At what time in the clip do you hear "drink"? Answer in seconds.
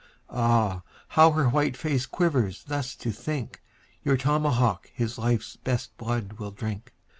6.49-6.95